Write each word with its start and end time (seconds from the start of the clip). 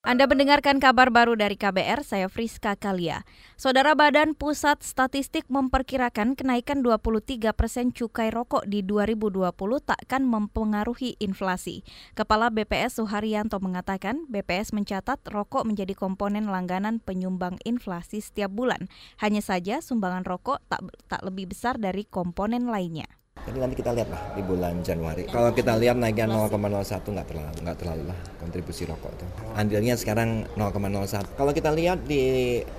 Anda 0.00 0.24
mendengarkan 0.24 0.80
kabar 0.80 1.12
baru 1.12 1.36
dari 1.36 1.60
KBR, 1.60 2.00
saya 2.08 2.32
Friska 2.32 2.72
Kalia. 2.72 3.20
Saudara 3.60 3.92
Badan 3.92 4.32
Pusat 4.32 4.80
Statistik 4.80 5.44
memperkirakan 5.52 6.40
kenaikan 6.40 6.80
23 6.80 7.52
persen 7.52 7.92
cukai 7.92 8.32
rokok 8.32 8.64
di 8.64 8.80
2020 8.80 9.52
takkan 9.84 10.24
mempengaruhi 10.24 11.20
inflasi. 11.20 11.84
Kepala 12.16 12.48
BPS 12.48 12.96
Suharyanto 12.96 13.60
mengatakan 13.60 14.24
BPS 14.32 14.72
mencatat 14.72 15.20
rokok 15.28 15.68
menjadi 15.68 15.92
komponen 15.92 16.48
langganan 16.48 17.04
penyumbang 17.04 17.60
inflasi 17.68 18.24
setiap 18.24 18.48
bulan. 18.56 18.88
Hanya 19.20 19.44
saja 19.44 19.84
sumbangan 19.84 20.24
rokok 20.24 20.64
tak, 20.72 20.80
tak 21.12 21.20
lebih 21.28 21.52
besar 21.52 21.76
dari 21.76 22.08
komponen 22.08 22.72
lainnya. 22.72 23.19
Jadi 23.48 23.56
nanti 23.56 23.74
kita 23.80 23.90
lihat 23.96 24.08
lah 24.12 24.22
di 24.36 24.42
bulan 24.44 24.84
Januari. 24.84 25.24
Kalau 25.26 25.50
kita 25.50 25.74
lihat 25.80 25.96
naiknya 25.96 26.28
0,01 26.28 26.52
nggak 27.00 27.26
terlalu 27.28 27.50
nggak 27.64 27.78
terlalu 27.80 28.02
lah 28.12 28.18
kontribusi 28.36 28.84
rokok 28.84 29.10
itu. 29.16 29.26
Andilnya 29.56 29.94
sekarang 29.96 30.44
0,01. 30.54 31.24
Kalau 31.34 31.52
kita 31.56 31.70
lihat 31.72 32.04
di 32.04 32.22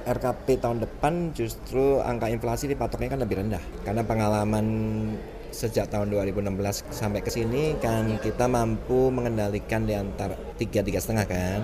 RKP 0.06 0.62
tahun 0.62 0.86
depan 0.86 1.34
justru 1.34 2.00
angka 2.06 2.30
inflasi 2.30 2.70
dipatoknya 2.70 3.10
kan 3.18 3.20
lebih 3.26 3.42
rendah 3.42 3.64
karena 3.82 4.06
pengalaman 4.06 4.66
sejak 5.52 5.92
tahun 5.92 6.16
2016 6.16 6.56
sampai 6.96 7.20
ke 7.20 7.28
sini 7.28 7.76
kan 7.84 8.08
kita 8.24 8.48
mampu 8.48 9.12
mengendalikan 9.12 9.84
di 9.84 9.94
antara 10.00 10.40
tiga 10.56 10.80
tiga 10.80 11.04
setengah 11.04 11.28
kan 11.28 11.60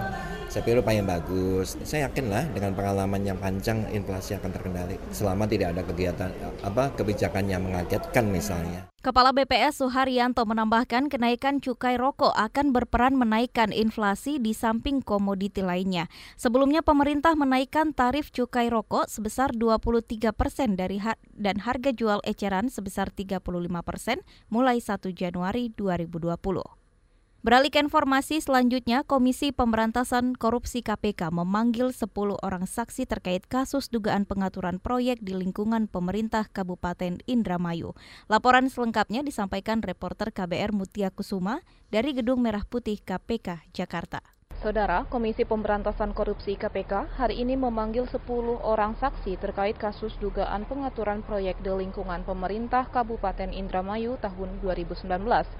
saya 0.47 0.63
pikir 0.63 0.79
yang 0.79 1.07
bagus. 1.07 1.75
Saya 1.83 2.07
yakin 2.07 2.31
lah 2.31 2.47
dengan 2.55 2.71
pengalaman 2.71 3.21
yang 3.23 3.35
panjang 3.35 3.83
inflasi 3.91 4.39
akan 4.39 4.51
terkendali 4.55 4.95
selama 5.11 5.43
tidak 5.43 5.75
ada 5.75 5.83
kegiatan 5.83 6.31
apa 6.63 6.95
kebijakan 6.95 7.51
yang 7.51 7.63
mengagetkan 7.67 8.31
misalnya. 8.31 8.87
Kepala 8.97 9.31
BPS 9.31 9.79
Suharyanto 9.79 10.43
menambahkan 10.43 11.07
kenaikan 11.07 11.63
cukai 11.63 11.95
rokok 11.95 12.33
akan 12.35 12.75
berperan 12.75 13.15
menaikkan 13.15 13.71
inflasi 13.71 14.35
di 14.35 14.51
samping 14.51 14.99
komoditi 14.99 15.63
lainnya. 15.63 16.11
Sebelumnya 16.35 16.83
pemerintah 16.83 17.31
menaikkan 17.37 17.95
tarif 17.95 18.35
cukai 18.35 18.67
rokok 18.67 19.07
sebesar 19.07 19.55
23 19.55 20.35
persen 20.35 20.75
dari 20.75 20.99
har 20.99 21.15
dan 21.31 21.63
harga 21.63 21.95
jual 21.95 22.19
eceran 22.27 22.67
sebesar 22.67 23.07
35 23.13 23.39
persen 23.85 24.19
mulai 24.51 24.83
1 24.83 24.99
Januari 25.15 25.71
2020. 25.71 26.76
Beralih 27.47 27.71
ke 27.71 27.79
informasi 27.79 28.43
selanjutnya, 28.43 29.07
Komisi 29.07 29.55
Pemberantasan 29.55 30.35
Korupsi 30.35 30.83
KPK 30.83 31.31
memanggil 31.31 31.95
10 31.95 32.11
orang 32.43 32.67
saksi 32.67 33.07
terkait 33.07 33.47
kasus 33.47 33.87
dugaan 33.87 34.27
pengaturan 34.27 34.83
proyek 34.83 35.23
di 35.23 35.31
lingkungan 35.31 35.87
pemerintah 35.87 36.51
Kabupaten 36.51 37.23
Indramayu. 37.23 37.95
Laporan 38.27 38.67
selengkapnya 38.67 39.23
disampaikan 39.23 39.79
reporter 39.79 40.35
KBR 40.35 40.75
Mutia 40.75 41.07
Kusuma 41.07 41.63
dari 41.87 42.11
Gedung 42.19 42.43
Merah 42.43 42.67
Putih 42.67 42.99
KPK, 42.99 43.63
Jakarta. 43.71 44.36
Saudara, 44.57 45.05
Komisi 45.05 45.45
Pemberantasan 45.45 46.17
Korupsi 46.17 46.57
KPK 46.57 47.13
hari 47.13 47.45
ini 47.45 47.53
memanggil 47.53 48.09
10 48.09 48.25
orang 48.65 48.97
saksi 48.97 49.37
terkait 49.37 49.77
kasus 49.77 50.17
dugaan 50.17 50.65
pengaturan 50.65 51.21
proyek 51.21 51.61
di 51.61 51.69
lingkungan 51.69 52.25
pemerintah 52.25 52.89
Kabupaten 52.89 53.53
Indramayu 53.53 54.17
tahun 54.17 54.57
2019. 54.65 55.07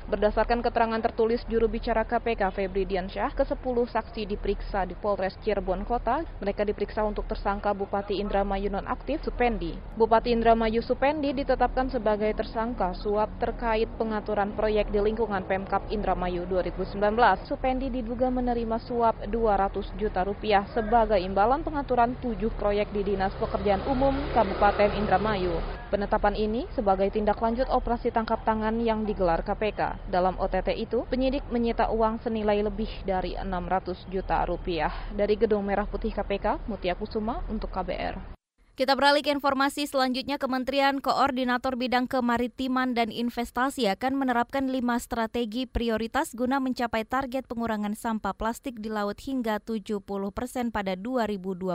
Berdasarkan 0.10 0.60
keterangan 0.66 0.98
tertulis 0.98 1.46
juru 1.46 1.70
bicara 1.70 2.10
KPK 2.10 2.50
Febri 2.50 2.90
Diansyah, 2.90 3.38
ke-10 3.38 3.78
saksi 3.86 4.22
diperiksa 4.34 4.90
di 4.90 4.98
Polres 4.98 5.38
Cirebon 5.46 5.86
Kota. 5.86 6.26
Mereka 6.42 6.66
diperiksa 6.66 7.06
untuk 7.06 7.30
tersangka 7.30 7.78
Bupati 7.78 8.18
Indramayu 8.18 8.74
nonaktif 8.74 9.22
Supendi. 9.22 9.78
Bupati 9.94 10.34
Indramayu 10.34 10.82
Supendi 10.82 11.38
ditetapkan 11.38 11.94
sebagai 11.94 12.34
tersangka 12.34 12.98
suap 12.98 13.30
terkait 13.38 13.94
pengaturan 14.02 14.58
proyek 14.58 14.90
di 14.90 14.98
lingkungan 14.98 15.46
Pemkap 15.46 15.86
Indramayu 15.94 16.50
2019. 16.50 16.98
Supendi 17.46 17.94
diduga 17.94 18.34
menerima 18.34 18.76
suap 18.76 18.96
200 18.98 19.94
juta 20.02 20.26
rupiah 20.26 20.66
sebagai 20.74 21.22
imbalan 21.22 21.62
pengaturan 21.62 22.18
tujuh 22.18 22.50
proyek 22.58 22.90
di 22.90 23.14
Dinas 23.14 23.32
Pekerjaan 23.38 23.86
Umum 23.86 24.18
Kabupaten 24.34 24.92
Indramayu. 24.98 25.54
Penetapan 25.88 26.36
ini 26.36 26.68
sebagai 26.76 27.08
tindak 27.14 27.40
lanjut 27.40 27.70
operasi 27.72 28.12
tangkap 28.12 28.44
tangan 28.44 28.76
yang 28.82 29.08
digelar 29.08 29.40
KPK. 29.46 30.12
Dalam 30.12 30.36
OTT 30.36 30.76
itu, 30.76 31.08
penyidik 31.08 31.48
menyita 31.48 31.88
uang 31.94 32.20
senilai 32.20 32.60
lebih 32.60 32.92
dari 33.08 33.40
600 33.40 34.04
juta 34.12 34.44
rupiah. 34.44 34.92
Dari 35.16 35.40
Gedung 35.40 35.64
Merah 35.64 35.88
Putih 35.88 36.12
KPK, 36.12 36.68
Mutia 36.68 36.98
Kusuma 36.98 37.40
untuk 37.48 37.72
KBR. 37.72 38.38
Kita 38.78 38.94
beralih 38.94 39.26
ke 39.26 39.34
informasi 39.34 39.90
selanjutnya. 39.90 40.38
Kementerian 40.38 41.02
Koordinator 41.02 41.74
Bidang 41.74 42.06
Kemaritiman 42.06 42.94
dan 42.94 43.10
Investasi 43.10 43.90
akan 43.90 44.14
menerapkan 44.14 44.70
lima 44.70 45.02
strategi 45.02 45.66
prioritas 45.66 46.38
guna 46.38 46.62
mencapai 46.62 47.02
target 47.02 47.50
pengurangan 47.50 47.98
sampah 47.98 48.38
plastik 48.38 48.78
di 48.78 48.94
laut 48.94 49.18
hingga 49.18 49.58
70 49.66 50.06
persen 50.30 50.70
pada 50.70 50.94
2025. 50.94 51.74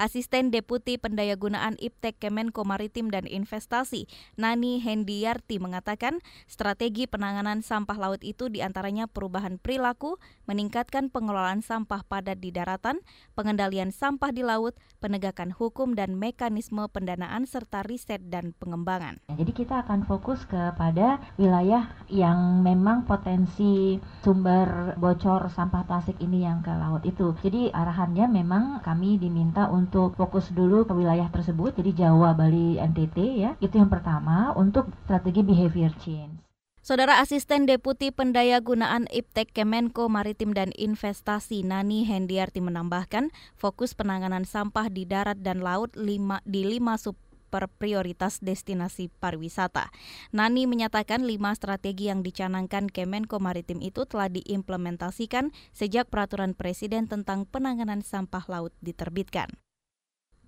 Asisten 0.00 0.48
Deputi 0.48 0.96
Pendayagunaan 0.96 1.76
Iptek 1.76 2.16
Kemenko 2.24 2.64
Maritim 2.64 3.12
dan 3.12 3.28
Investasi, 3.28 4.08
Nani 4.40 4.80
Hendiyarti 4.80 5.60
mengatakan 5.60 6.24
strategi 6.48 7.04
penanganan 7.04 7.60
sampah 7.60 8.00
laut 8.00 8.24
itu 8.24 8.48
di 8.48 8.64
antaranya 8.64 9.12
perubahan 9.12 9.60
perilaku, 9.60 10.16
meningkatkan 10.48 11.12
pengelolaan 11.12 11.60
sampah 11.60 12.00
padat 12.00 12.40
di 12.40 12.48
daratan, 12.48 13.04
pengendalian 13.36 13.92
sampah 13.92 14.32
di 14.32 14.40
laut, 14.40 14.72
penegakan 15.04 15.52
hukum 15.52 15.97
dan 15.98 16.14
mekanisme 16.14 16.86
pendanaan 16.86 17.42
serta 17.42 17.82
riset 17.82 18.22
dan 18.30 18.54
pengembangan. 18.62 19.18
Jadi 19.34 19.50
kita 19.50 19.82
akan 19.82 20.06
fokus 20.06 20.46
kepada 20.46 21.18
wilayah 21.34 21.90
yang 22.06 22.62
memang 22.62 23.02
potensi 23.02 23.98
sumber 24.22 24.94
bocor 24.94 25.50
sampah 25.50 25.82
plastik 25.82 26.22
ini 26.22 26.46
yang 26.46 26.62
ke 26.62 26.70
laut 26.70 27.02
itu. 27.02 27.34
Jadi 27.42 27.74
arahannya 27.74 28.30
memang 28.30 28.78
kami 28.86 29.18
diminta 29.18 29.66
untuk 29.66 30.14
fokus 30.14 30.54
dulu 30.54 30.86
ke 30.86 30.94
wilayah 30.94 31.26
tersebut, 31.34 31.74
jadi 31.74 32.06
Jawa, 32.06 32.38
Bali, 32.38 32.78
NTT 32.78 33.18
ya. 33.42 33.50
Itu 33.58 33.82
yang 33.82 33.90
pertama 33.90 34.54
untuk 34.54 34.94
strategi 35.02 35.42
behavior 35.42 35.90
change. 35.98 36.47
Saudara 36.88 37.20
Asisten 37.20 37.68
Deputi 37.68 38.08
Pendayagunaan 38.08 39.12
Iptek 39.12 39.52
Kemenko 39.52 40.08
Maritim 40.08 40.56
dan 40.56 40.72
Investasi 40.72 41.60
Nani 41.60 42.08
Hendiarti 42.08 42.64
menambahkan 42.64 43.28
fokus 43.60 43.92
penanganan 43.92 44.48
sampah 44.48 44.88
di 44.88 45.04
darat 45.04 45.36
dan 45.44 45.60
laut 45.60 45.92
lima, 46.00 46.40
di 46.48 46.64
lima 46.64 46.96
super 46.96 47.68
prioritas 47.76 48.40
destinasi 48.40 49.12
pariwisata. 49.20 49.92
Nani 50.32 50.64
menyatakan 50.64 51.28
lima 51.28 51.52
strategi 51.52 52.08
yang 52.08 52.24
dicanangkan 52.24 52.88
Kemenko 52.88 53.36
Maritim 53.36 53.84
itu 53.84 54.08
telah 54.08 54.32
diimplementasikan 54.32 55.52
sejak 55.76 56.08
peraturan 56.08 56.56
Presiden 56.56 57.04
tentang 57.04 57.44
penanganan 57.44 58.00
sampah 58.00 58.48
laut 58.48 58.72
diterbitkan. 58.80 59.60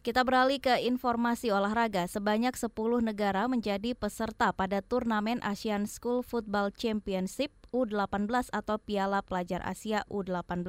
Kita 0.01 0.25
beralih 0.25 0.65
ke 0.65 0.81
informasi 0.81 1.53
olahraga. 1.53 2.09
Sebanyak 2.09 2.57
10 2.57 2.73
negara 3.05 3.45
menjadi 3.53 3.93
peserta 3.93 4.49
pada 4.49 4.81
turnamen 4.81 5.45
Asian 5.45 5.85
School 5.85 6.25
Football 6.25 6.73
Championship 6.73 7.53
U18 7.69 8.49
atau 8.49 8.81
Piala 8.81 9.21
Pelajar 9.21 9.61
Asia 9.61 10.09
U18 10.09 10.65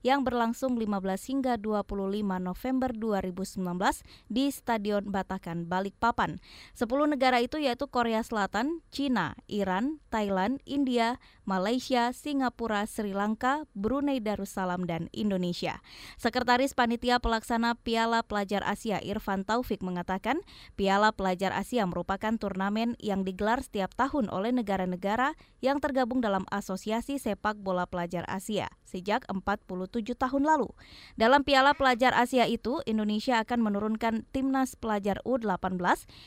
yang 0.00 0.24
berlangsung 0.24 0.80
15 0.80 0.96
hingga 1.28 1.60
25 1.60 2.24
November 2.40 2.90
2019 2.96 3.60
di 4.32 4.48
Stadion 4.48 5.12
Batakan, 5.12 5.68
Balikpapan. 5.68 6.40
10 6.72 6.88
negara 7.04 7.36
itu 7.44 7.60
yaitu 7.60 7.84
Korea 7.84 8.24
Selatan, 8.24 8.80
Cina, 8.88 9.36
Iran, 9.44 10.00
Thailand, 10.08 10.56
India, 10.64 11.20
Malaysia, 11.50 12.14
Singapura, 12.14 12.86
Sri 12.86 13.10
Lanka, 13.10 13.66
Brunei 13.74 14.22
Darussalam, 14.22 14.86
dan 14.86 15.10
Indonesia. 15.10 15.82
Sekretaris 16.14 16.78
Panitia 16.78 17.18
Pelaksana 17.18 17.74
Piala 17.74 18.22
Pelajar 18.22 18.62
Asia 18.62 19.02
Irfan 19.02 19.42
Taufik 19.42 19.82
mengatakan, 19.82 20.38
Piala 20.78 21.10
Pelajar 21.10 21.50
Asia 21.50 21.82
merupakan 21.90 22.38
turnamen 22.38 22.94
yang 23.02 23.26
digelar 23.26 23.66
setiap 23.66 23.90
tahun 23.98 24.30
oleh 24.30 24.54
negara-negara 24.54 25.34
yang 25.58 25.82
tergabung 25.82 26.22
dalam 26.22 26.46
Asosiasi 26.54 27.18
Sepak 27.18 27.58
Bola 27.58 27.90
Pelajar 27.90 28.22
Asia 28.30 28.70
sejak 28.90 29.22
47 29.30 30.18
tahun 30.18 30.42
lalu. 30.42 30.74
Dalam 31.14 31.46
Piala 31.46 31.78
Pelajar 31.78 32.10
Asia 32.18 32.50
itu, 32.50 32.82
Indonesia 32.90 33.38
akan 33.38 33.62
menurunkan 33.62 34.26
timnas 34.34 34.74
pelajar 34.74 35.22
U18 35.22 35.78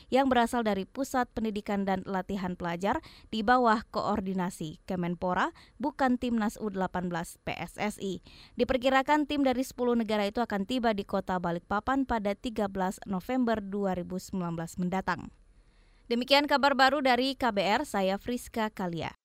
yang 0.07 0.31
berasal 0.31 0.63
dari 0.63 0.87
Pusat 0.87 1.35
Pendidikan 1.35 1.83
dan 1.83 2.07
Latihan 2.07 2.55
Pelajar 2.55 3.03
di 3.27 3.43
bawah 3.43 3.83
koordinasi 3.91 4.79
Kemenpora, 5.13 5.53
bukan 5.77 6.17
timnas 6.17 6.57
U18 6.57 7.37
PSSI. 7.45 8.25
Diperkirakan 8.57 9.29
tim 9.29 9.45
dari 9.45 9.61
10 9.61 9.93
negara 9.93 10.25
itu 10.25 10.41
akan 10.41 10.65
tiba 10.65 10.97
di 10.97 11.05
kota 11.05 11.37
Balikpapan 11.37 12.09
pada 12.09 12.33
13 12.33 13.05
November 13.05 13.61
2019 13.61 14.33
mendatang. 14.81 15.29
Demikian 16.09 16.49
kabar 16.49 16.73
baru 16.73 16.99
dari 16.99 17.37
KBR, 17.37 17.85
saya 17.85 18.17
Friska 18.17 18.73
Kalia. 18.73 19.22